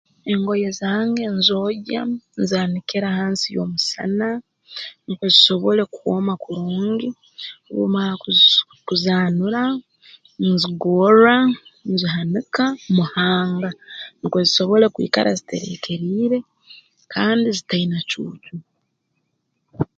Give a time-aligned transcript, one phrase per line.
[0.31, 2.01] Engoye zange nzoogya
[2.41, 4.29] nzaanikira hansi y'omusana
[5.05, 7.09] nukwo zisobole kwoma kurungi
[7.69, 9.61] obu mmara kuzii kuzaanura
[10.51, 11.35] nzigorra
[11.91, 12.63] nzihanika
[12.95, 13.69] mu hanga
[14.19, 16.37] nukwo zisobole kwikara zitereekeriire
[17.13, 18.53] kandi zitaine cuucu